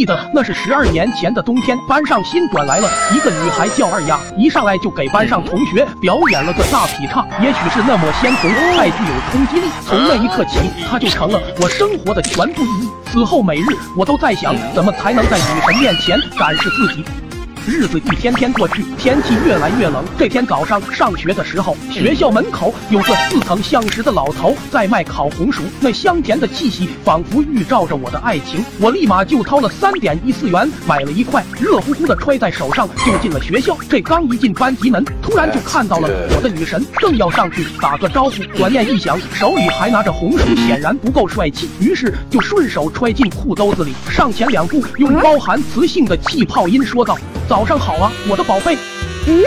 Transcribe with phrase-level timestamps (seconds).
[0.00, 7.22] 记得那是十二年前的冬天，班上新转来了一个女孩，叫二丫，一上来就给班上同学表演了个大劈叉。
[7.42, 10.58] 也许是那抹鲜红太具有冲击力，从那一刻起，
[10.90, 12.88] 她就成了我生活的全部意义。
[13.12, 17.04] 此后每日，我都在想，怎么才能在女神面前展示自己。
[17.66, 20.04] 日子一天天过去，天气越来越冷。
[20.18, 28.64] 这天早上上学的时候，学校门口有个似曾相识的老头在卖烤红薯，那香甜的气息仿佛预兆着我的爱情。
[28.80, 33.76] 我立马就掏了三点一四元买了一块，热乎乎的揣在手上就进了学校。
[33.88, 47.18] 这刚一进班级门，突然就看到了我的女神，正要上去打个招呼，转念一想，手里还拿着红薯，显然不够帅气，于是就顺手揣进裤兜子里，上前两步，用包含磁性的气泡音说道。
[47.50, 48.78] 早上好啊，我的宝贝。
[49.26, 49.42] 嗯。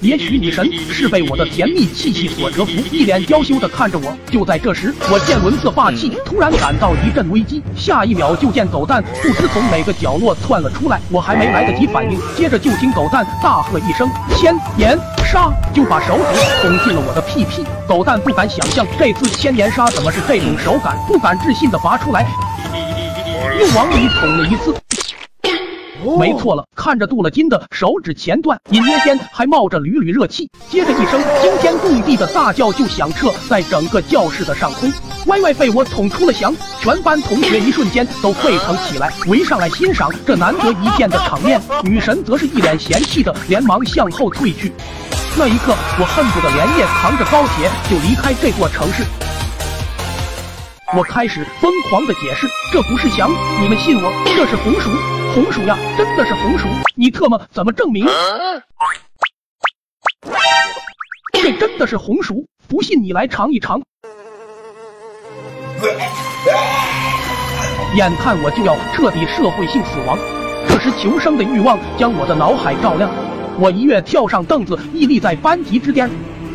[0.00, 4.16] 也许女神是被我的甜蜜气息所折服，一脸娇羞的看着我。
[4.30, 7.62] 就在这时，我见轮色霸气，突然感到一阵危机。
[7.76, 14.98] 下一秒，就见狗蛋不知从哪个角落窜了出来，我还没来得及反应，接着就听狗蛋大喝一声“千年
[15.30, 17.62] 杀”，就把手指捅进了我的屁屁。
[17.86, 22.26] 狗蛋不敢想象这次千年杀怎么是这种手感，不敢置信的拔出来，
[23.58, 24.74] 又往里捅了一次。
[26.18, 30.48] 没错了，看着镀了金的手指前段，隐约间还冒着缕缕热气。
[30.70, 34.92] 接着一声惊天动地的大叫就响彻在整个教室的上空，
[35.26, 41.60] 歪歪被我捅出了翔，全班同学一瞬间都沸腾起来，围上来欣赏这难得一见的场面。
[41.82, 44.72] 女神则是一脸嫌弃的，连忙向后退去。
[45.36, 49.02] 那一刻，我恨不得连夜扛着高铁就离开这座城市。
[50.96, 53.30] 我开始疯狂的解释，这不是翔，
[53.60, 54.90] 你们信我， 这是红薯，
[55.34, 58.06] 红薯呀，真的是红薯，你特么怎么证明？
[61.34, 63.82] 这真的是红薯，不信你来尝一尝。
[67.94, 70.18] 眼看我就要彻底社会性死亡，
[70.66, 73.10] 这时求生的欲望将我的脑海照亮，
[73.58, 76.08] 我一跃跳上凳子，屹立在班级之巅。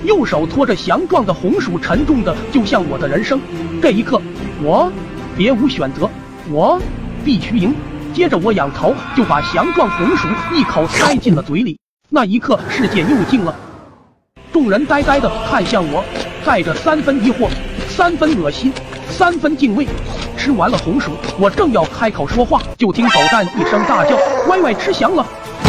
[0.03, 3.39] 右手托着翔状的红薯，沉重的就像我的人生。
[3.79, 4.19] 这一刻，
[4.63, 4.91] 我
[5.35, 6.07] 别无选择，
[6.51, 6.79] 我
[7.25, 7.73] 必须赢。
[8.13, 11.79] 接着，我仰头就把翔状红薯一口塞进了嘴里。
[12.09, 13.55] 那一刻，世界又静了，
[14.53, 16.03] 众人呆呆的看向我，
[16.45, 17.49] 带着三分疑惑、
[17.89, 18.71] 三分恶心、
[19.09, 19.87] 三分敬畏。
[20.37, 24.15] 吃完了红薯，我正要开口说话，就听狗蛋一声大叫
[24.47, 25.25] ：“歪歪吃翔了！”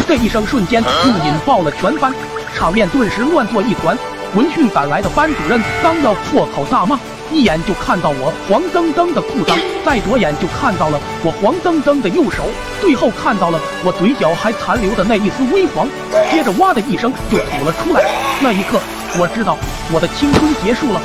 [0.07, 2.13] 这一声瞬间就引爆了全班，
[2.55, 3.97] 场面顿时乱作一团。
[4.35, 6.99] 闻讯赶来的班主任刚要破口大骂，
[7.33, 12.45] 一眼就看到我黄澄澄的裤裆，再左眼就看到了我黄澄澄的右手，
[12.81, 15.89] 最后看到了我嘴角还残留的那一丝微黄，
[16.31, 18.05] 接着哇的一声就吐了出来。
[18.41, 18.79] 那一刻，
[19.19, 19.57] 我知道
[19.91, 21.01] 我的青春结束了。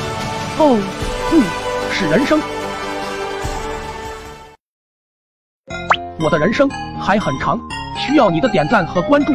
[0.58, 0.78] 哦，
[1.30, 1.40] 不
[1.94, 2.40] 是人生，
[6.20, 6.68] 我的人生
[7.00, 7.58] 还很长，
[7.96, 9.32] 需要你的点赞和关注。